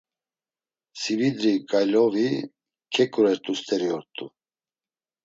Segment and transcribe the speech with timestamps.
[1.01, 2.27] Sividrigaylovi
[2.93, 4.25] keǩurert̆u st̆eri ort̆u.